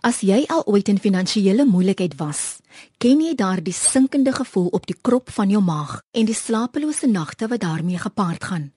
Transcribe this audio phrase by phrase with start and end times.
[0.00, 2.62] As jy al ooit in finansiële moeilikheid was,
[2.96, 7.50] ken jy daardie sinkende gevoel op die krop van jou maag en die slapelose nagte
[7.52, 8.70] wat daarmee gepaard gaan.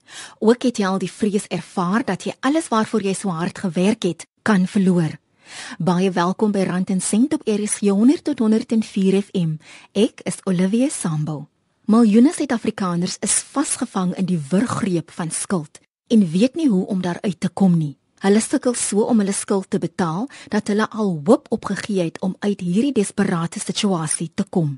[0.44, 4.04] Ook het jy al die vrees ervaar dat jy alles waarvoor jy so hard gewerk
[4.04, 5.16] het, kan verloor.
[5.80, 9.56] Baie welkom by Rand en Sent op RSG 100 tot 104 FM.
[9.96, 11.48] Ek is Olivia Sambo.
[11.88, 15.80] Miljoene Suid-Afrikaners is vasgevang in die wurggreep van skuld
[16.12, 17.96] en weet nie hoe om daaruit te kom nie.
[18.24, 22.38] Hulle sukkel so om hulle skuld te betaal dat hulle al hoop opgegee het om
[22.40, 24.78] uit hierdie desperate situasie te kom.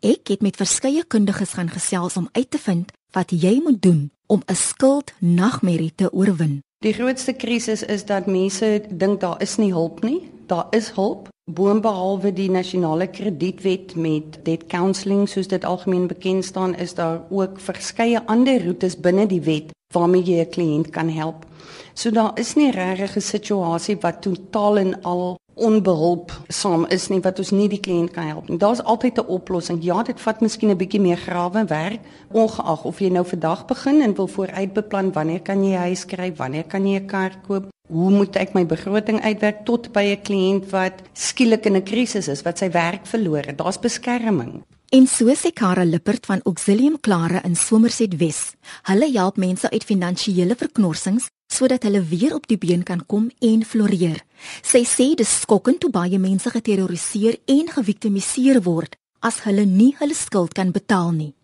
[0.00, 4.08] Ek het met verskeie kundiges gaan gesels om uit te vind wat jy moet doen
[4.26, 6.62] om 'n skuld nagmerrie te oorwin.
[6.80, 10.30] Die grootste krisis is dat mense dink daar is nie hulp nie.
[10.46, 11.28] Daar is hulp.
[11.50, 17.60] Boonbehalwe die nasionale kredietwet met debt counselling soos dit algemeen bekend staan, is daar ook
[17.60, 21.46] verskeie ander roetes binne die wet waarmee jy 'n kliënt kan help.
[21.94, 27.20] So daar is nie regtig 'n situasie wat totaal en al onbehulp saam is nie
[27.20, 28.58] wat ons nie die kliënt kan help nie.
[28.58, 29.82] Daar's altyd 'n oplossing.
[29.82, 32.00] Ja, dit vat miskien 'n bietjie meer grawe werk,
[32.32, 36.64] ongeag of jy nou vandag begin en wil vooruitbeplan wanneer kan jy huis kry, wanneer
[36.64, 40.70] kan jy 'n kar koop, hoe moet ek my begroting uitwerk tot by 'n kliënt
[40.70, 43.58] wat skielik in 'n krisis is, wat sy werk verloor het.
[43.58, 44.62] Daar's beskerming.
[44.90, 48.54] En so sê Kara Lippert van Auxilium Klare in Somerset Wes.
[48.88, 53.64] Hulle help mense uit finansiële verknorsings sodat hulle weer op die been kan kom en
[53.64, 54.22] floreer.
[54.64, 60.16] Sy sê dis skokkend hoe baie mense geterroriseer en geviktimiseer word as hulle nie hulle
[60.16, 61.34] skuld kan betaal nie.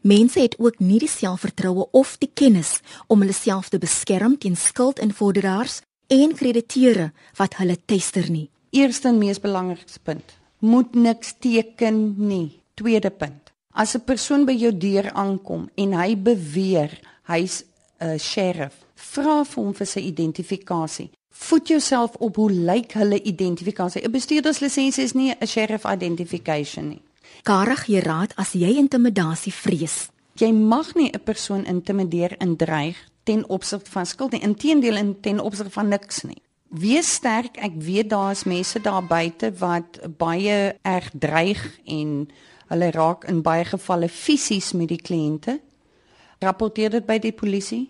[0.00, 4.56] Mense het ook nie die selfvertroue of die kennis om hulle self te beskerm teen
[4.56, 8.48] skuldinvorderaars en krediteure wat hulle tester nie.
[8.72, 12.63] Eerste en mees belangrikste punt: moet niks teken nie.
[12.74, 13.52] Tweede punt.
[13.72, 17.64] As 'n persoon by jou deur aankom en hy beweer hy's
[18.00, 21.10] 'n sheriff, vra vir hom vir sy identifikasie.
[21.30, 24.02] Voed jouself op hoe lyk hulle identifikasie.
[24.02, 27.02] 'n Bestuurderslisensie is nie 'n sheriff identification nie.
[27.42, 30.08] Karig jy raad as jy intimidasie vrees.
[30.34, 34.42] Jy mag nie 'n persoon intimideer en dreig ten opsigte van skuld nie.
[34.42, 36.42] Inteendeel in ten opsigte van niks nie.
[36.68, 37.56] Wees sterk.
[37.56, 42.28] Ek weet daar's mense daar buite wat baie erg dreig en
[42.74, 45.60] Hulle raak in baie gevalle fisies met die kliënte.
[46.42, 47.84] Rapporteer dit by die polisie.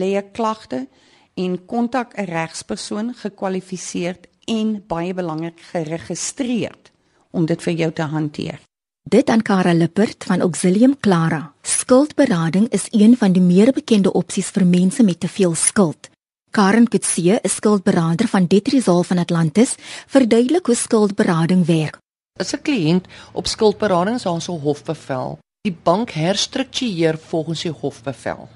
[0.00, 0.86] Lê 'n klagte
[1.34, 6.90] en kontak 'n regspersoon gekwalifiseerd en baie belangrik geregistreerd
[7.30, 8.60] om dit vir jou te hanteer.
[9.02, 11.52] Dit aan Kara Lippert van Auxilium Clara.
[11.62, 16.08] Skuldberading is een van die meer bekende opsies vir mense met te veel skuld.
[16.50, 19.74] Karen Kutse, 'n skuldberader van Debt Resolve van Atlantis,
[20.06, 21.98] verduidelik hoe skuldberading werk.
[22.36, 28.48] As 'n kliënt op skuldberading aan so hofbevel, die bank herstruktureer volgens die hofbevel.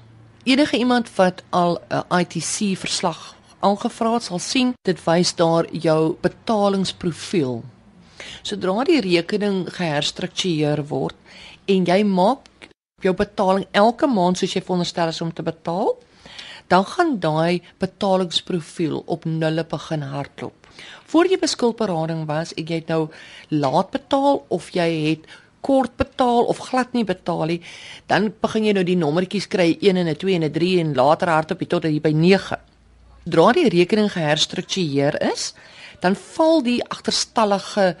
[0.43, 6.15] Enige iemand wat al 'n ITC verslag aangevra het, sal sien dit wys daar jou
[6.21, 7.63] betalingsprofiel.
[8.41, 11.15] Sodra die rekening geherstruktureer word
[11.65, 12.69] en jy maak
[13.01, 15.97] jou betaling elke maand soos jy veronderstel is om te betaal,
[16.67, 20.60] dan gaan daai betalingsprofiel op nulle begin hardloop.
[21.11, 23.09] Voor jy beskuldberading was, het jy nou
[23.49, 25.25] laat betaal of jy het
[25.61, 27.61] kort betaal of glad nie betaal nie,
[28.09, 30.93] dan begin jy nou die nommertjies kry 1 en 'n 2 en 'n 3 en
[30.95, 32.57] later hardop tot jy by 9.
[33.25, 35.53] Dra die rekening geherstruktureer is,
[36.01, 37.95] dan val die agterstallige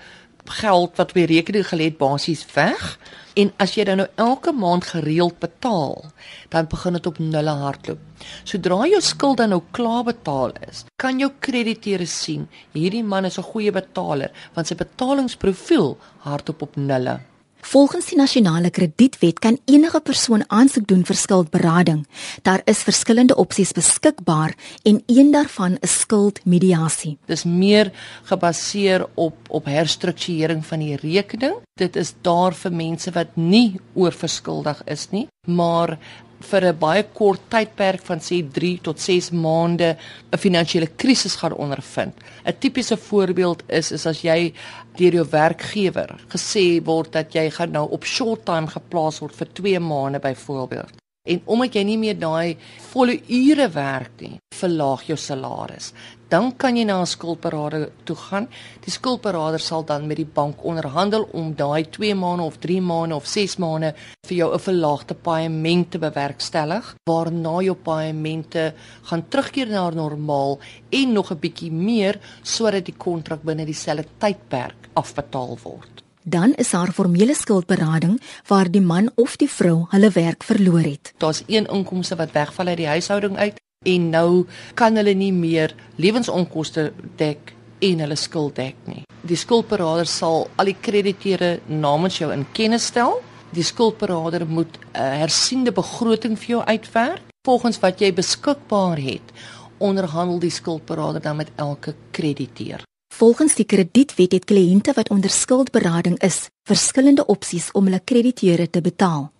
[0.59, 2.97] geld wat by rekening gelê het basies weg
[3.39, 6.11] en as jy dan nou elke maand gereeld betaal,
[6.51, 8.01] dan begin dit op nulle hardloop.
[8.43, 13.39] Sodra jou skuld dan nou klaar betaal is, kan jou krediteure sien, hierdie man is
[13.39, 15.97] 'n goeie betaler want sy betalingsprofiel
[16.27, 17.21] hardop op nulle.
[17.61, 22.07] Volgens die nasionale kredietwet kan enige persoon aansoek doen vir skuldberading.
[22.41, 27.17] Daar is verskillende opsies beskikbaar en een daarvan is skuldmediasie.
[27.29, 27.91] Dis meer
[28.23, 31.61] gebaseer op op herstrukturering van die rekening.
[31.79, 35.97] Dit is daar vir mense wat nie oorverskuldig is nie, maar
[36.41, 39.97] vir 'n baie kort tydperk van sê 3 tot 6 maande
[40.31, 42.13] 'n finansiële krisis gaan ondervind.
[42.45, 44.53] 'n Tipiese voorbeeld is is as jy
[44.97, 49.47] deur jou werkgewer gesê word dat jy gaan nou op short time geplaas word vir
[49.53, 50.93] 2 maande byvoorbeeld.
[51.23, 52.57] En omdat jy nie meer daai
[52.91, 55.93] volle ure werk nie, verlaag jou salaris
[56.31, 58.47] dan kan jy na 'n skuldberader toe gaan.
[58.85, 63.15] Die skuldberader sal dan met die bank onderhandel om daai 2 maande of 3 maande
[63.15, 63.93] of 6 maande
[64.27, 68.73] vir jou 'n verlaagde paaiement te bewerkstellig, waarna jou paaimente
[69.03, 74.89] gaan terugkeer na normaal en nog 'n bietjie meer sodat die kontrak binne dieselfde tydperk
[74.93, 76.03] afbetaal word.
[76.23, 81.13] Dan is daar formele skuldberading waar die man of die vrou hulle werk verloor het.
[81.17, 84.45] Daar's een inkomste wat wegval uit die huishouding uit en nou
[84.77, 89.01] kan hulle nie meer lewensonkoste dek en hulle skuld dek nie.
[89.25, 93.17] Die skuldberader sal al die krediteure namens jou in kennis stel.
[93.51, 99.33] Die skuldberader moet 'n hersiende begroting vir jou uitwerk volgens wat jy beskikbaar het.
[99.79, 102.83] Onderhandel die skuldberader dan met elke krediteur.
[103.13, 108.81] Volgens die kredietwet het kliënte wat onder skuldberading is, verskillende opsies om hulle krediteure te
[108.81, 109.31] betaal.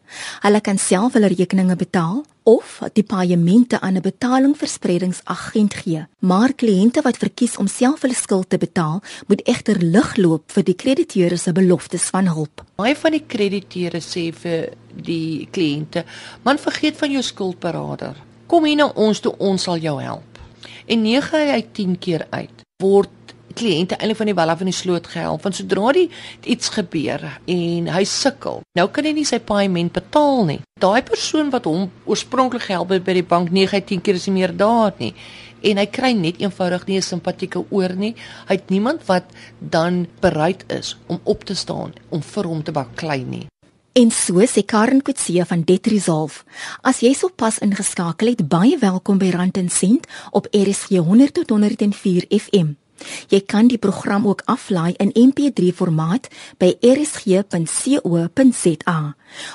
[0.42, 6.06] Hulle kan self hulle rekeninge betaal of die paemente aan 'n betalingsverspreidingsagent gee.
[6.20, 10.64] Maar kliënte wat verkies om self hulle skuld te betaal, moet egter lig loop vir
[10.64, 12.66] die krediteure se beloftes van hulp.
[12.76, 16.06] Baie van die krediteure sê vir die kliënte:
[16.44, 18.16] "Man, vergeet van jou skuldberader.
[18.48, 20.40] Kom hier na ons toe, ons sal jou help."
[20.86, 23.10] En 9 uit 10 keer uit word
[23.58, 26.08] kliënte eintlik van die wel af in die sloot gehelp want sodra die
[26.56, 31.54] iets gebeur en hy sukkel nou kan hy nie sy paaiement betaal nie daai persoon
[31.54, 34.56] wat hom oorspronklik gehelp het by die bank 9 uit 10 keer is nie meer
[34.58, 35.14] daar nie
[35.62, 38.16] en hy kry net eenvoudig nie 'n simpatieke oor nie
[38.50, 39.26] hy het niemand wat
[39.60, 43.48] dan bereid is om op te staan om vir hom te baklei nie
[43.94, 46.46] En so sê Karen Kutsie van Debt Resolve.
[46.82, 51.50] As jy sopas ingeskakel het, baie welkom by Rand en Sent op RSG 100 tot
[51.50, 52.81] 104 FM.
[53.30, 56.28] Jy kan die program ook aflaai in MP3 formaat
[56.58, 57.40] by rsg.co.za.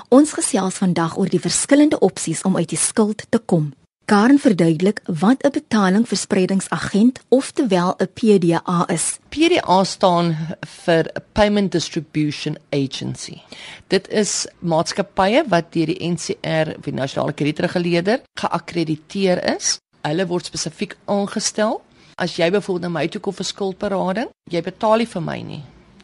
[0.09, 3.73] Ons gesels vandag oor die verskillende opsies om uit die skuld te kom.
[4.07, 9.19] Karen verduidelik wat 'n betalingsverspreidingsagent oftewel 'n PDA is.
[9.29, 13.41] PDA staan vir Payment Distribution Agency.
[13.87, 19.79] Dit is maatskappye wat deur die NCR, die Nasionale Kredietreguleerder, geakkrediteer is.
[20.03, 21.83] Hulle word spesifiek aangestel
[22.17, 25.59] As jy byvoorbeeld na my toe kom vir skuldberading, jy betaal nie vir my nie.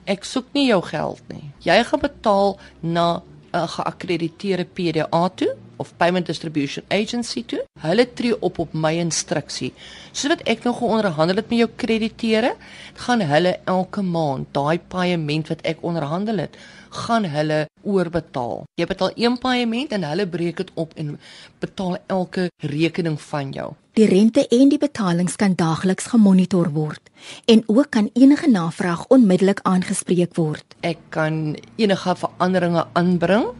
[0.04, 1.46] Ek soek nie jou geld nie.
[1.64, 3.22] Jy gaan betaal na
[3.54, 7.64] 'n geakkrediteerde PDA toe of Payment Distribution Agency toe.
[7.80, 9.72] Hulle tree op op my instruksie.
[10.12, 12.56] Soos wat ek nog onderhandel het met jou krediteure,
[12.94, 16.56] gaan hulle elke maand daai paaiement wat ek onderhandel het,
[16.92, 18.64] gaan hulle oorbetaal.
[18.78, 21.16] Jy betaal een paaiement en hulle breek dit op en
[21.62, 23.72] betaal elke rekening van jou.
[23.98, 27.10] Die rente en die betalings kan daagliks gemonitor word
[27.52, 30.64] en ook kan enige navraag onmiddellik aangespreek word.
[30.80, 33.50] Ek kan enige veranderinge aanbring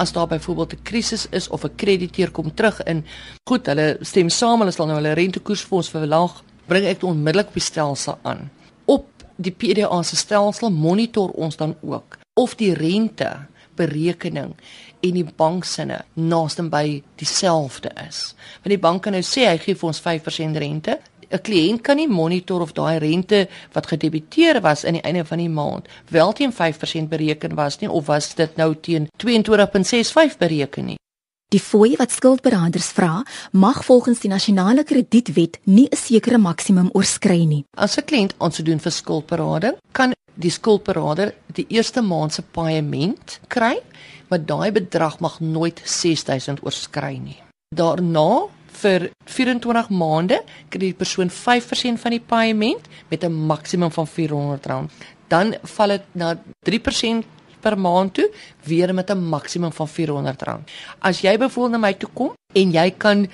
[0.00, 3.04] as daar byvoorbeeld 'n krisis is of 'n krediteur kom terug in
[3.48, 7.10] goed, hulle stem saam, hulle sal nou hulle rentekoers vir ons verlaag, bring ek dit
[7.10, 8.50] onmiddellik op die stelsel aan.
[8.84, 13.46] Op die PDA se stelsel monitor ons dan ook of die rente
[13.78, 14.54] berekening
[15.00, 18.32] en die banksinne naaste by dieselfde is.
[18.62, 20.98] Want die bank kan nou sê hy gee vir ons 5% rente.
[21.30, 25.38] 'n Kliënt kan nie monitor of daai rente wat gedebiteer was aan die einde van
[25.38, 30.84] die maand wel teen 5% bereken was nie of was dit nou teen 22.65 bereken
[30.84, 31.03] nie.
[31.52, 37.44] Die fooi wat skuldberaders vra, mag volgens die nasionale kredietwet nie 'n sekere maksimum oorskry
[37.44, 37.64] nie.
[37.76, 43.40] As 'n kliënt aansoek doen vir skuldberading, kan die skuldberader die eerste maand se paaiement
[43.48, 43.82] kry
[44.28, 47.38] maar daai bedrag mag nooit 6000 oorskry nie.
[47.74, 54.06] Daarna vir 24 maande kry die persoon 5% van die paaiement met 'n maksimum van
[54.06, 54.90] R400.
[55.28, 57.24] Dan val dit na 3%
[57.64, 58.28] per maand toe
[58.68, 60.58] weer met 'n maksimum van R400.
[60.98, 63.26] As jy byvoorbeeld na my toe kom en jy kan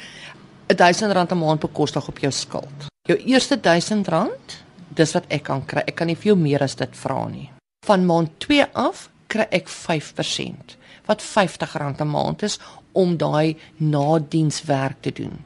[0.69, 2.87] R1000 'n maand bekostig op jou skuld.
[3.03, 5.83] Jou eerste R1000, dis wat ek kan kry.
[5.87, 7.51] Ek kan nie veel meer as dit vra nie.
[7.87, 12.59] Van maand 2 af kry ek 5% wat R50 'n maand is
[12.93, 15.39] om daai nadienswerk te doen.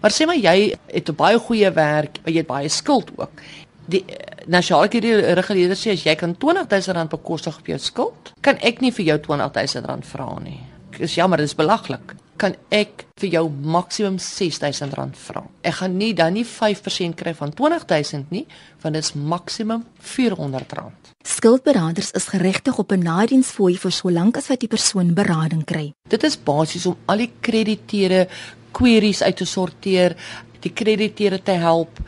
[0.00, 3.40] Maar sê maar jy het 'n baie goeie werk, jy het baie skuld ook.
[3.86, 8.80] Die eh, nasionale reguleerder sê as jy kan R20000 bekostig op jou skuld, kan ek
[8.80, 10.60] nie vir jou R20000 vra nie.
[10.98, 15.44] Dis jammer, dit is belaglik kan ek vir jou maksimum R6000 vra.
[15.62, 18.44] Ek gaan nie dan nie 5% kry van R20000 nie,
[18.82, 21.12] want dit is maksimum R400.
[21.24, 25.92] Skuldberaders is geregtig op 'n nadiensfooi vir so lank as wat die persoon berading kry.
[26.08, 28.28] Dit is basies om al die krediteure
[28.72, 30.16] queries uit te sorteer,
[30.60, 32.00] die krediteure te help,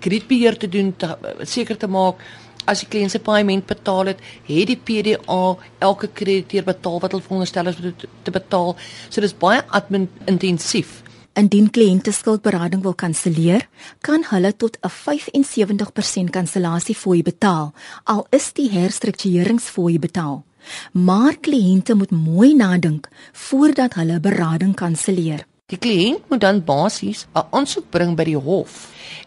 [0.00, 0.94] kredietbeheer te doen,
[1.42, 2.22] seker te maak
[2.70, 5.40] as die kliënt se paaiement betaal het, het die PDA
[5.84, 7.80] elke krediteur betaal wat hulle veronderstel is
[8.24, 8.74] te betaal.
[9.10, 11.02] So dis baie admin intensief.
[11.34, 13.66] Indien kliënte skuldberading wil kanselleer,
[14.06, 17.72] kan hulle tot 'n 75% kansellasie betaal,
[18.04, 20.44] al is die herstruktureringsfooi betaal.
[20.92, 25.44] Maar kliënte moet mooi nadink voordat hulle berading kanselleer.
[25.74, 28.74] Die kliënt moet dan basies 'n aansoek bring by die hof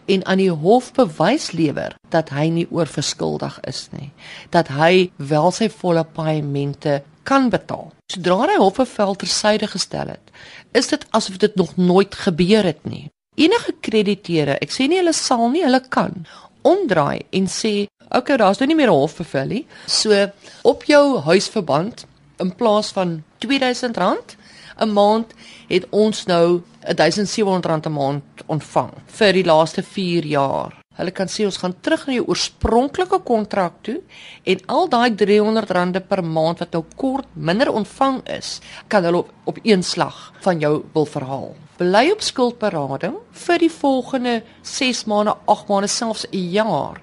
[0.06, 4.10] en aan die hof bewys lewer dat hy nie oorverskuldig is nie,
[4.50, 7.92] dat hy wel sy volle paemente kan betaal.
[8.12, 10.32] Sodra hy hofbevel tersyde gestel het,
[10.72, 13.10] is dit asof dit nog nooit gebeur het nie.
[13.36, 16.24] Enige krediteure, ek sê nie hulle sal nie, hulle kan
[16.62, 19.66] omdraai en sê, "Oké, okay, daar's nou nie meer 'n hofbevel nie.
[19.86, 22.06] So op jou huisverband
[22.38, 24.36] in plaas van R2000
[24.78, 25.34] 'n maand
[25.68, 30.74] het ons nou R1700 'n maand ontvang vir die laaste 4 jaar.
[30.98, 34.00] Hulle kan sê ons gaan terug na jou oorspronklike kontrak toe
[34.44, 39.30] en al daai R300 per maand wat nou kort minder ontvang is, kan hulle op,
[39.44, 41.54] op een slag van jou wil verhaal.
[41.76, 47.00] Bly op skuldberading vir die volgende 6 maande, 8 maande, selfs 'n jaar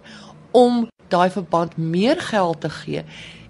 [0.51, 3.05] om daai verband meer geld te gee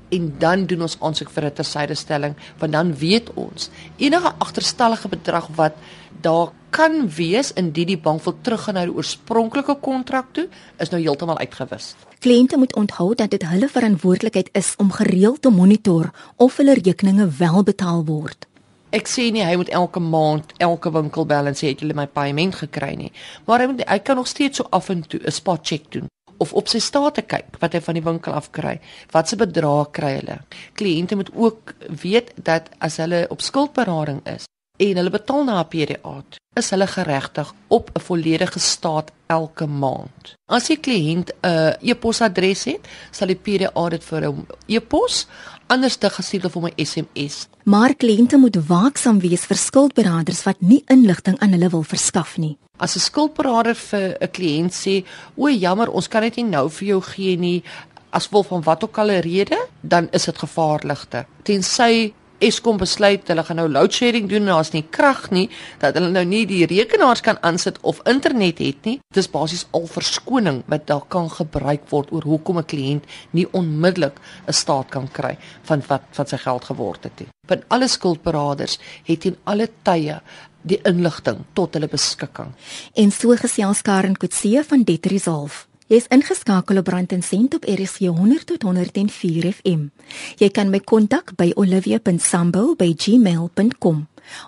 [0.10, 5.48] en dan doen ons aansoek vir 'n tersydestelling want dan weet ons enige agterstallige bedrag
[5.56, 5.74] wat
[6.22, 10.48] daar kan wees indien die bank wil teruggaan na die oorspronklike kontrak toe
[10.78, 11.96] is nou heeltemal uitgewis.
[12.20, 17.30] Kliënte moet onthou dat dit hulle verantwoordelikheid is om gereeld te monitor of hulle rekeninge
[17.38, 18.48] wel betaal word.
[18.90, 22.08] Ek sê nie hy moet elke maand elke winkel bel en sê het julle my
[22.08, 23.12] paaiement gekry nie,
[23.46, 26.08] maar hy moet hy kan nog steeds so af en toe 'n spot check doen
[26.38, 28.80] of op sy state kyk wat hy van die winkel af kry.
[29.12, 30.42] Wat se bedrag kry hulle?
[30.80, 35.67] Kliënte moet ook weet dat as hulle op skuldberading is en hulle betaal na 'n
[35.67, 40.36] PDA, is hulle geregtig op 'n volledige staat elke maand.
[40.46, 45.27] As die kliënt 'n e-posadres het, sal die PDA dit vir hom e-pos
[45.67, 47.48] anders te gestuur of hom 'n SMS.
[47.63, 52.58] Maar kliënte moet waaksaam wees vir skuldberaders wat nie inligting aan hulle wil verskaf nie.
[52.77, 55.05] As 'n skuldberader vir 'n kliënt sê,
[55.36, 57.63] "O, jammer, ons kan dit nie nou vir jou gee nie,"
[58.10, 61.25] as gevolg van wat ook al 'n rede, dan is dit gevaarligte.
[61.44, 62.13] Tensy
[62.44, 65.46] Eskom besluit hulle gaan nou load shedding doen en daar's nie krag nie,
[65.80, 68.98] dat hulle nou nie die rekenaars kan aansit of internet het nie.
[69.15, 74.20] Dis basies al verskoning wat daar kan gebruik word oor hoekom 'n kliënt nie onmiddellik
[74.48, 77.27] 'n staat kan kry van wat van sy geld geword het nie.
[77.48, 80.22] Want alle skuldberaders het in alle tye
[80.62, 82.51] die inligting tot hulle beskikking.
[82.94, 85.65] En so gesels Karen Kutse van Debt Resolve.
[85.86, 89.94] Jy is ingeskakel op Brand en Sent op RSG 100 tot 104 FM.
[90.42, 93.98] Jy kan my kontak by olivia.sambo@gmail.com.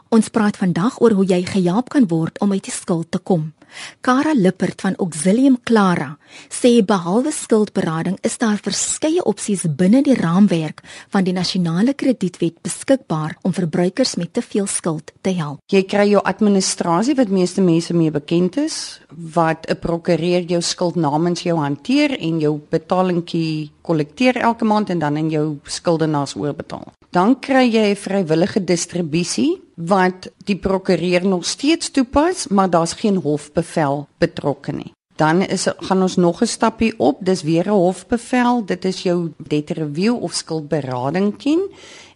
[0.09, 3.53] Ons praat vandag oor hoe jy gehelp kan word om uit die skuld te kom.
[4.01, 6.17] Kara Lippert van Auxilium Clara
[6.49, 13.37] sê behalwe skuldberading is daar verskeie opsies binne die raamwerk van die nasionale kredietwet beskikbaar
[13.43, 15.59] om verbruikers met te veel skuld te help.
[15.71, 20.95] Jy kry jou administrasie wat meeste mense mee bekend is wat 'n prokureur jou skuld
[20.95, 26.96] namens jou hanteer en jou betalingkie kollekteer elke maand en dan in jou skuldenaars oorbetaal.
[27.09, 33.15] Dan kry jy 'n vrywillige distribusie wat die prokureur nog steeds toepas, maar daar's geen
[33.15, 34.91] hofbevel betrokke nie.
[35.17, 39.33] Dan is gaan ons nog 'n stappie op, dis weer 'n hofbevel, dit is jou
[39.37, 41.61] debt review of skuldberading ken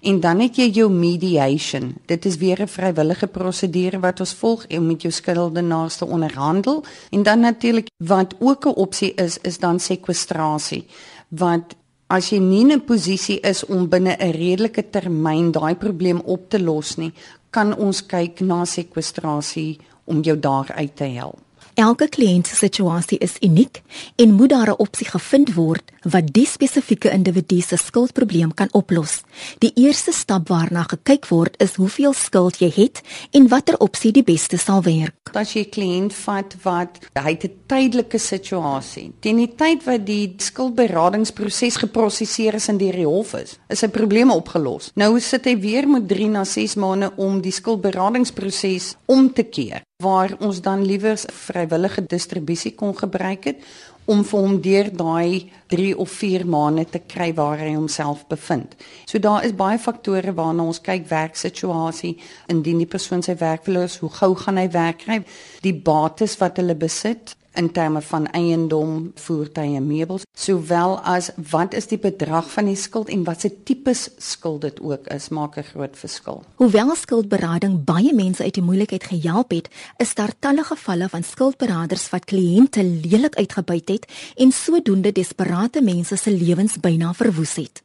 [0.01, 1.95] en dan het jy jou mediation.
[2.05, 6.83] Dit is weer 'n vrywillige prosedure wat ons volg om met jou skuldenaars te onderhandel
[7.09, 10.85] en dan natuurlik wat ook 'n opsie is, is dan sekwestrasie
[11.27, 11.75] wat
[12.11, 16.49] as jy nie in 'n posisie is om binne 'n redelike termyn daai probleem op
[16.49, 17.13] te los nie,
[17.49, 21.39] kan ons kyk na sekwestrasie om jou daar uit te help.
[21.79, 23.79] Elke kliënt se situasie is uniek
[24.19, 29.21] en moet daar 'n opsie gevind word wat die spesifieke individu se skuldprobleem kan oplos.
[29.59, 33.01] Die eerste stap waarna gekyk word is hoeveel skuld jy het
[33.31, 35.15] en watter opsie die beste sal werk.
[35.33, 40.33] As jy 'n kliënt vat wat hy 'n tydelike situasie, teen die tyd wat die
[40.37, 44.91] skuldberadingsproses geprosesseer is in die hof is, is sy probleme opgelos.
[44.95, 49.81] Nou sit hy weer met 3 na 6 maande om die skuldberadingsproses om te keer
[50.01, 53.63] waar ons dan liewer vrywillige distribusie kon gebruik het
[54.09, 58.73] om vir hom deur daai 3 of 4 maande te kry waar hy homself bevind.
[59.05, 62.15] So daar is baie faktore waarna ons kyk werksituasie,
[62.51, 65.21] indien die persoon sy werk verloor, hoe gou gaan hy werk kry,
[65.61, 71.89] die bates wat hulle besit, in terme van eiendom, voertuie, meubels, sowel as wat is
[71.91, 75.97] die bedrag van die skuld en watse tipes skuld dit ook is, maak 'n groot
[75.97, 76.43] verskil.
[76.55, 82.09] Hoewel skuldberading baie mense uit die moeilikheid gehelp het, is daar talle gevalle van skuldberaders
[82.09, 84.05] wat kliënte lelik uitgebuit het
[84.35, 87.83] en sodoende desperate mense se lewens byna verwoes het.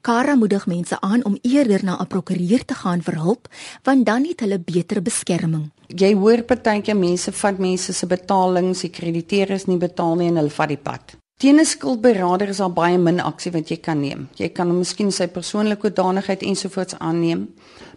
[0.00, 3.48] Kara moedig mense aan om eerder na 'n prokureur te gaan vir hulp,
[3.82, 5.70] want dan het hulle beter beskerming.
[5.88, 10.50] Jy hoor partyke mense vat mense se betalings, die krediteures nie betaal nie en hulle
[10.50, 11.23] vat die pad.
[11.44, 14.28] Teen 'n skuldberader is daar baie min aksie wat jy kan neem.
[14.40, 17.42] Jy kan hom miskien sy persoonlike danigheid ensovoorts aanneem,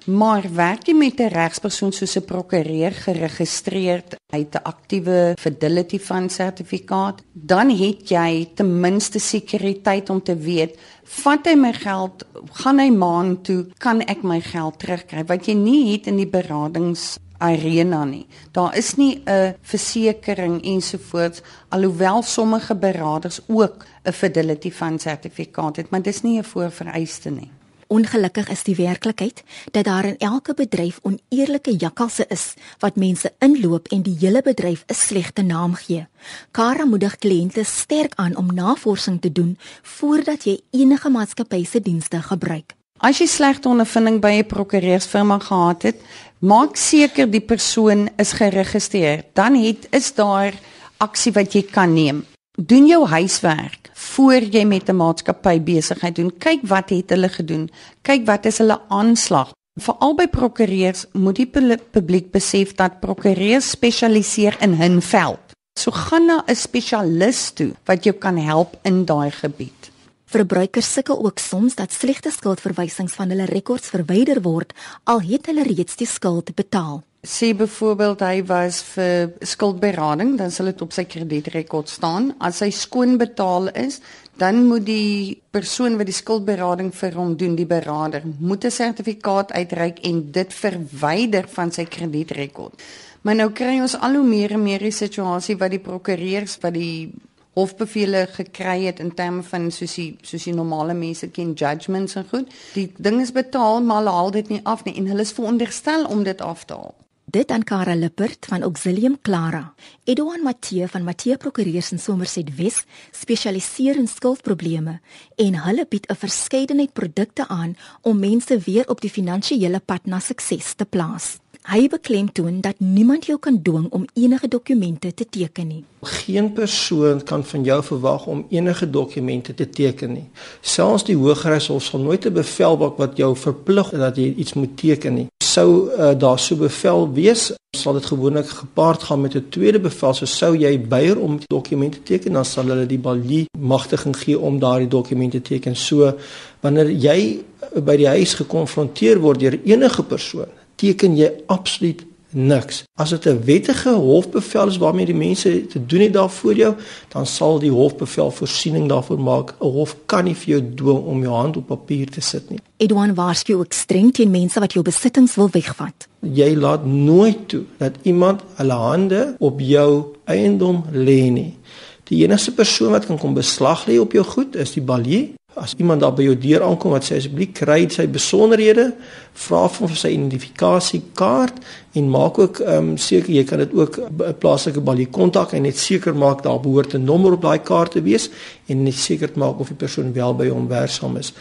[0.05, 6.31] maar werk jy met 'n regspersoon soos 'n prokureur geregistreerd uit 'n aktiewe Fidelity Fund
[6.31, 12.79] sertifikaat, dan het jy ten minste sekuriteit om te weet vat hy my geld, gaan
[12.79, 17.17] hy maan toe, kan ek my geld terugkry wat jy nie het in die beradings
[17.37, 18.25] arena nie.
[18.51, 25.89] Daar is nie 'n versekering ensovoorts alhoewel sommige beraders ook 'n Fidelity Fund sertifikaat het,
[25.89, 27.51] maar dis nie 'n voorvereiste nie.
[27.87, 33.87] Ongelukkig is die werklikheid dat daar in elke bedryf oneerlike jakkalse is wat mense inloop
[33.87, 36.07] en die hele bedryf 'n slegte naam gee.
[36.51, 42.21] Kara moedig kliënte sterk aan om navorsing te doen voordat jy enige maatskappy se dienste
[42.21, 42.75] gebruik.
[42.97, 45.95] As jy slegte ondervinding by 'n prokureursfirma gehad het,
[46.39, 49.23] maak seker die persoon is geregistreer.
[49.33, 50.53] Dan het is daar
[50.97, 52.25] aksie wat jy kan neem.
[52.57, 56.31] Doen jou huiswerk voor jy met 'n maatskappy besigheid doen.
[56.37, 57.69] Kyk wat het hulle gedoen.
[58.01, 59.51] Kyk wat is hulle aanslag.
[59.79, 61.49] Veral by prokureurs moet die
[61.91, 65.47] publiek besef dat prokureurs spesialiseer in hun veld.
[65.79, 69.91] So gaan na 'n spesialis toe wat jou kan help in daai gebied.
[70.27, 74.73] Verbruikers sukkel ook soms dat slegte skuldverwysings van hulle rekords verwyder word
[75.07, 76.99] al het hulle reeds die skuld betaal.
[77.23, 82.33] Sê byvoorbeeld hy was vir skuldberading, dan sal dit op sy kredietrekord staan.
[82.43, 84.01] As hy skoon betaal is,
[84.39, 89.51] dan moet die persoon wat die skuldberading vir hom doen, die beraader, moet 'n sertifikaat
[89.51, 92.75] uitreik en dit verwyder van sy kredietrekord.
[93.21, 96.73] Maar nou kry ons al hoe meer en meer die situasie wat die prokureurs wat
[96.73, 97.11] die
[97.57, 102.29] hofbevele gekry het in terme van soos die soos die normale mense ken judgments en
[102.29, 102.53] goed.
[102.77, 106.05] Die ding is betaal maar hulle haal dit nie af nie en hulle is veronderstel
[106.05, 106.95] om dit af te haal.
[107.27, 109.73] Dit aan Kara Lippert van Auxilium Clara.
[110.03, 114.99] Edouan Matthee van Matthee Prokureurs in Somerset Wes spesialiseer in skuldprobleme
[115.35, 120.19] en hulle bied 'n verskeidenheid produkte aan om mense weer op die finansiële pad na
[120.19, 121.37] sukses te plaas.
[121.67, 125.83] Hy beklemtoon dat niemand jou kan dwing om enige dokumente te teken nie.
[126.01, 130.29] Geen persoon kan van jou verwag om enige dokumente te teken nie.
[130.61, 134.77] Selfs die Hooggeregshof sal nooit 'n bevel maak wat jou verplig dat jy iets moet
[134.77, 135.27] teken nie.
[135.43, 140.13] Sou uh, daar so bevel wees, sal dit gewoonlik gepaard gaan met 'n tweede bevel.
[140.13, 144.39] So sou jy weier om dokumente te teken, dan sal hulle die balie magtiging gee
[144.39, 145.75] om daardie dokumente te teken.
[145.75, 146.15] So
[146.59, 147.39] wanneer jy
[147.83, 152.83] by die huis gekonfronteer word deur enige persoon teken jy absoluut niks.
[152.95, 156.75] As dit 'n wettige hofbevel is waarmee die mense te doen het daarvoor jou,
[157.07, 159.55] dan sal die hofbevel voorsiening daarvoor maak.
[159.59, 162.59] 'n Hof kan nie vir jou dwing om jou hand op papier te sit nie.
[162.77, 166.07] Edouan waarsku ook streng teen mense wat jou besittings wil wegvat.
[166.19, 171.57] Jy laat nooit toe dat iemand hulle hande op jou eiendom lê nie.
[172.03, 175.73] Die enigste persoon wat kan kom beslag lê op jou goed is die balie as
[175.77, 178.91] iemand daar by jou deur aankom wat sê asseblief kry sy besonderhede,
[179.37, 181.59] vra vir sy identifikasiekaart
[181.97, 185.63] en maak ook ehm um, seker jy kan dit ook 'n plaaslike balie kontak en
[185.63, 188.29] net seker maak daar behoort 'n nommer op daai kaart te wees
[188.67, 191.33] en net seker maak of die persoon wel by hom werksaam is.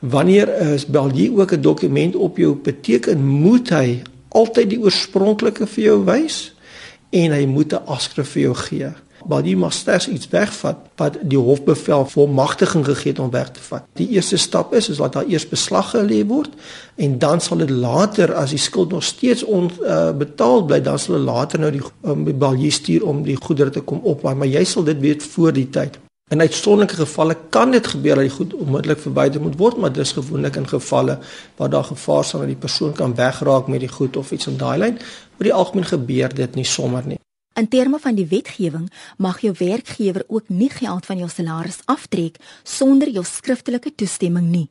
[0.00, 5.84] Wanneer is balie ook 'n dokument op jou beteken moet hy altyd die oorspronklike vir
[5.84, 6.54] jou wys
[7.10, 11.38] en hy moet 'n afskrif vir jou gee waar die masters iets wegvat wat die
[11.38, 13.84] hofbevel volmagtiging gegee het om weg te vat.
[13.98, 16.54] Die eerste stap is is dat daar eers beslag gelê word
[16.96, 21.18] en dan sal dit later as die skuld nog steeds onbetaald uh, bly, dan sal
[21.18, 24.64] hulle later nou die um, balie stuur om die goedere te kom ophaal, maar jy
[24.64, 25.98] sal dit weet voor die tyd.
[26.30, 30.12] In uitsonderlike gevalle kan dit gebeur dat die goed onmiddellik verwyder moet word, maar dis
[30.12, 31.18] gewoonlik in gevalle
[31.56, 34.56] waar daar gevaar is dat die persoon kan wegraak met die goed of iets in
[34.58, 34.98] daai lyn.
[35.36, 37.20] Maar die algemeen gebeur dit nie sommer nie.
[37.56, 42.36] In terme van die wetgewing mag jou werkgewer ook nie geld van jou salaris aftrek
[42.62, 44.66] sonder jou skriftelike toestemming nie.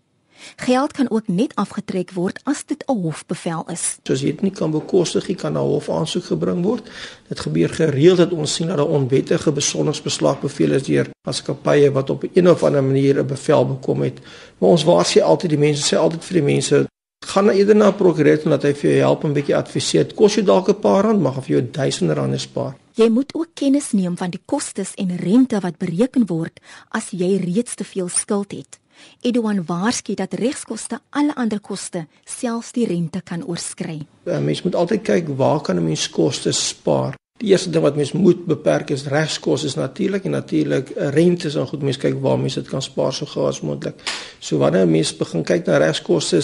[0.56, 3.98] Geld kan ook net afgetrek word as dit 'n hofbevel is.
[4.04, 6.89] Soos jy dit nie kan bekostig nie, kan 'n hof aansoek gebring word.
[7.28, 12.10] Dit gebeur gereeld dat ons sien dat 'n onwettige besondersbeslag beveel is deur maatskappye wat
[12.10, 14.19] op 'n of ander manier 'n bevel bekom het.
[14.58, 16.86] Maar ons waarsku altyd die mense, sê altyd vir die mense,
[17.26, 20.08] gaan eerder na 'n prokureur en laat hy vir jou help 'n bietjie adviseer.
[20.08, 22.76] Dit kos jou dalk 'n paar rand, maar of jy duisende rande spaar.
[22.94, 26.60] Jy moet ook kennis neem van die kostes en rente wat bereken word
[26.90, 28.80] as jy reeds te veel skuld het.
[29.22, 34.06] Edouan waarsku dat regskoste alle ander koste, selfs die rente kan oorskry.
[34.26, 37.16] 'n Mens moet altyd kyk waar kan 'n mens kostes spaar.
[37.43, 41.58] Die eerste ding wat mens moet beperk is regskoste is natuurlik en natuurlik eh, rentes
[41.60, 44.00] en goed mens kyk waar mens dit kan spaar so gou as moontlik.
[44.39, 46.39] So wanneer mens begin kyk na regskoste,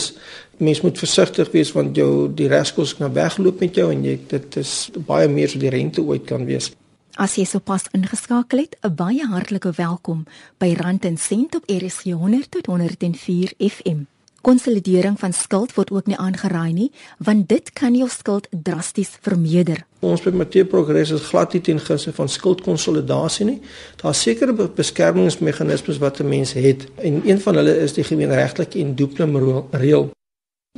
[0.59, 4.59] mens moet versigtig wees want jou die regskoste kan wegloop met jou en jy dit
[4.59, 4.75] is
[5.07, 6.73] baie meer so die rente ooit kan wees.
[7.15, 10.25] As jy sopas ingeskakel het, 'n baie hartlike welkom
[10.59, 14.03] by Rand en Sent op RSG 100 tot 104 FM.
[14.41, 19.83] Konsolidering van skuld word ook nie aangeraai nie, want dit kan jou skuld drasties vermeerder.
[20.01, 23.59] Ons by Matthee Progress is glad nie teen gunste van skuldkonsolidasie nie.
[24.01, 28.95] Daar sekerre beskermingsmeganismes wat 'n mens het en een van hulle is die gemeenregtelike en
[28.95, 29.37] duplum
[29.71, 30.09] reël.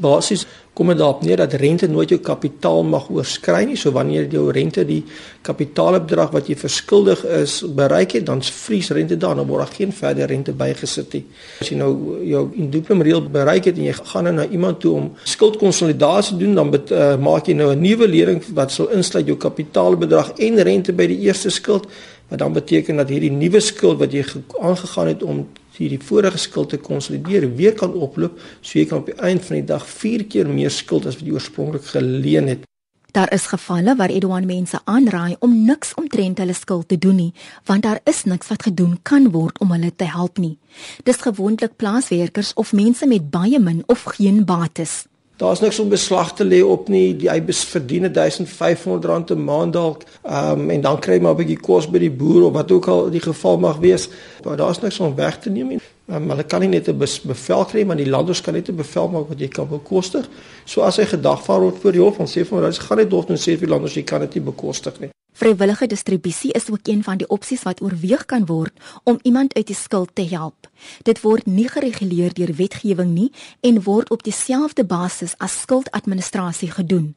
[0.02, 3.76] Basies kom dit daarop neer dat rente nooit jou kapitaal mag oorskry nie.
[3.78, 5.04] So wanneer jou rente die
[5.46, 9.94] kapitaalbedrag wat jy verskuldig is bereik het, dan vries rente daar, dan word daar geen
[9.94, 11.22] verdere rente bygesit nie.
[11.62, 11.92] As jy nou
[12.26, 16.58] jou indupum reël bereik het en jy gaan nou na iemand toe om skuldkonsolidasie doen,
[16.58, 20.58] dan bet, uh, maak jy nou 'n nuwe lening wat sal insluit jou kapitaalbedrag en
[20.58, 21.86] rente by die eerste skuld,
[22.30, 24.26] wat dan beteken dat hierdie nuwe skuld wat jy
[24.58, 25.46] aangegaan het om
[25.78, 29.60] hierdie vorige skuld te konsolideer weer kan oploop, so jy kan op die einde van
[29.60, 32.68] die dag 4 keer meer skuld as wat jy oorspronklik geleen het.
[33.14, 37.34] Daar is gevalle waar Edouan mense aanraai om niks omtrent hulle skuld te doen nie,
[37.70, 40.58] want daar is niks wat gedoen kan word om hulle te help nie.
[41.06, 45.04] Dis gewoonlik plaaswerkers of mense met baie min of geen bates.
[45.38, 47.16] Daar's niks om beslag te lê op nie.
[47.30, 50.04] Hy verdien 1500 rand 'n maand dalk.
[50.24, 52.88] Um, en dan kry hy maar 'n bietjie kos by die boer of wat ook
[52.88, 54.10] al die geval mag wees.
[54.44, 55.80] Maar daar's niks om weg te neem nie.
[56.06, 59.08] Um, hulle kan nie net 'n bevel kry maar die landers kan net 'n bevel
[59.08, 60.30] maak wat jy kan bekostig.
[60.66, 63.12] So as hy gedagvaar word voor die hof, dan sê vir hom, "Jy gaan net
[63.12, 66.70] hof toe sê vir die landers jy kan dit nie bekostig nie." Vrywillige distribusie is
[66.70, 68.72] ook een van die opsies wat oorweeg kan word
[69.04, 70.70] om iemand uit die skuld te help.
[71.02, 77.16] Dit word nie gereguleer deur wetgewing nie en word op dieselfde basis as skuldadministrasie gedoen.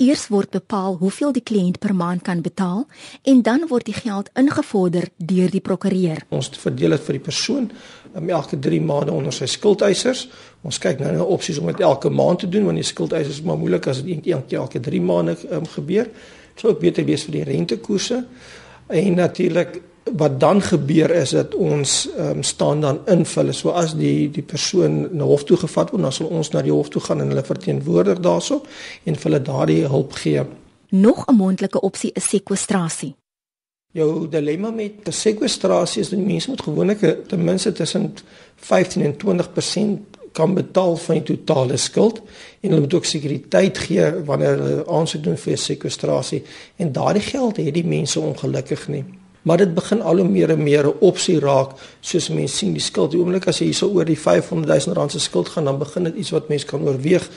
[0.00, 2.86] Eers word bepaal hoeveel die kliënt per maand kan betaal
[3.22, 6.24] en dan word die geld ingevorder deur die prokureur.
[6.32, 7.70] Ons verdeel dit vir die persoon
[8.16, 10.24] om elke 3 maande onder sy skuldeisers.
[10.64, 13.44] Ons kyk nou na opsies om dit elke maand te doen want die skuldeisers is
[13.44, 16.08] maar moeilik as dit eendag elke 3 maande um, gebeur
[16.60, 18.24] sou ook beter wees vir die rentekoerse.
[18.88, 19.80] En natuurlik
[20.16, 23.52] wat dan gebeur is dat ons um, staan dan invul.
[23.52, 26.72] So as die die persoon na hof toe gevat word, dan sal ons na die
[26.72, 28.62] hof toe gaan en hulle verteenwoordig daarso
[29.04, 30.44] en hulle daardie hulp gee.
[30.88, 33.14] Nog 'n moontlike opsie is sekwestrasie.
[33.92, 38.14] Jou dilemma met sekwestrasie is dat mense moet gewoonlik ten minste tussen
[38.56, 42.20] 15 en 20% kan betaal van die totale skuld
[42.60, 46.42] en hulle moet ook sekuriteit gee wanneer hulle aansoek doen vir sekwestrasie
[46.76, 49.04] en daardie geld het die mense ongelukkig nie.
[49.48, 52.82] Maar dit begin al hoe meer en meer 'n opsie raak soos mense sien die
[52.82, 53.10] skuld.
[53.10, 56.04] Die oomblik as jy hierso oor die 500 000 rand se skuld gaan dan begin
[56.04, 57.30] dit iets wat mense kan oorweeg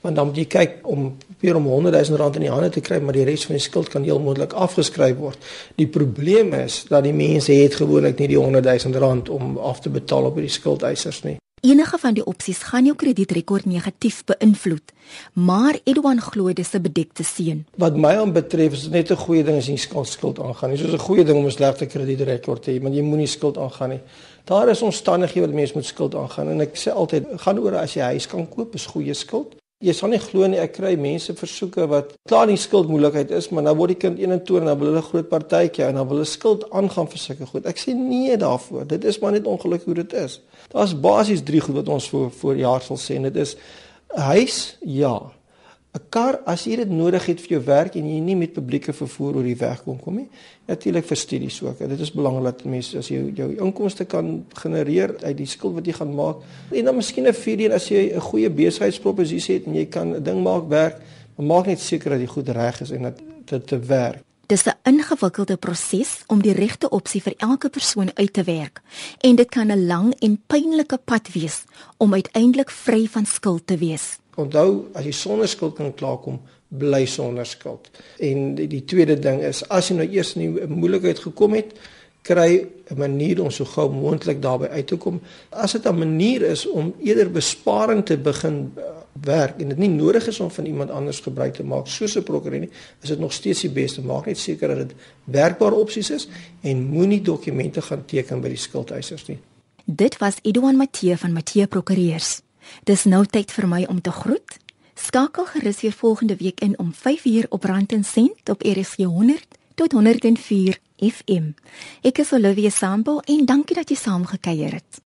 [0.00, 2.80] want dan moet jy kyk om weer om 100 000 rand in die hande te
[2.80, 5.38] kry maar die res van die skuld kan heel moontlik afgeskryf word.
[5.74, 9.80] Die probleem is dat die mense het gewoonlik nie die 100 000 rand om af
[9.80, 14.90] te betaal op hierdie skuldeisers nie Enige van die opsies gaan jou kredietrekord negatief beïnvloed,
[15.32, 17.64] maar Edouan glo dis 'n bedekte seën.
[17.76, 20.70] Wat my aanbetref is dit net 'n goeie ding as jy skuld skuld aangaan.
[20.70, 23.88] Dis 'n goeie ding om 'n slegte kredietrekord te hê, want jy moenie skuld aangaan
[23.88, 24.00] nie.
[24.44, 27.94] Daar is omstandighede wat mense moet skuld aangaan en ek sê altyd gaan oor as
[27.94, 29.56] jy huis kan koop, is goeie skuld.
[29.82, 33.50] Jy sal nie glo nie ek kry mense versoeke wat klaar nie skuld moeilikheid is,
[33.50, 36.20] maar nou word die kind 21 en dan wil hulle groot partytjie en dan wil
[36.20, 37.66] hulle skuld aangaan vir sulke goed.
[37.66, 38.86] Ek sê nee daarvoor.
[38.94, 40.38] Dit is maar net ongelukkig hoe dit is.
[40.72, 43.56] Daar's basies drie goed wat ons voor voor jaar sal sê en dit is
[44.14, 45.16] huis, ja.
[45.94, 48.92] 'n Kar as jy dit nodig het vir jou werk en jy nie met publieke
[48.92, 50.26] vervoer oor die weg kom kom nie.
[50.66, 51.78] Natuurlik vir studies ook.
[51.78, 55.86] Dit is belangrik dat mense as jy jou inkomste kan genereer uit die skuld wat
[55.86, 56.42] jy gaan maak.
[56.70, 60.22] En dan miskien 'n vierde as jy 'n goeie besigheidsproposisie het en jy kan 'n
[60.22, 60.96] ding maak werk,
[61.36, 64.22] maar maak net seker dat dit goed reg is en dat dit te werk.
[64.46, 68.82] Dis 'n ingewikkelde proses om die regte opsie vir elke persoon uit te werk
[69.20, 71.64] en dit kan 'n lang en pynlike pad wees
[71.96, 74.18] om uiteindelik vry van skuld te wees.
[74.36, 77.90] Onthou, as jy sonder skuld kan klaarkom, bly sonder skuld.
[78.18, 81.74] En die, die tweede ding is as jy nou eers in 'n moeilikheid gekom het,
[82.24, 85.20] kry 'n manier om so gou moontlik daarby uit te kom.
[85.50, 88.82] As dit 'n manier is om eerder besparing te begin uh,
[89.22, 92.22] werk en dit nie nodig is om van iemand anders gebruik te maak soos 'n
[92.22, 92.70] prokureur nie,
[93.02, 94.02] is dit nog steeds die beste.
[94.02, 94.94] Maak net seker dat dit
[95.24, 96.28] werkbare opsies is
[96.60, 99.38] en moenie dokumente gaan teken by die skuldeisers nie.
[99.84, 102.43] Dit was Edouan Matthee van Matthee Prokureurs.
[102.84, 104.58] Dis nou tyd vir my om te groet.
[104.94, 109.46] Skakel gerus weer volgende week in om 5uur op Rand en Sent op RSG 100
[109.74, 111.50] tot 104 FM.
[112.02, 115.00] Ek is Olivia Sambo en dankie dat jy saam gekuier het.